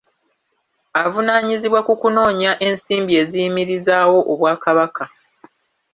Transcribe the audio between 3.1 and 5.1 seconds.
eziyimirizaawo Obwakabaka.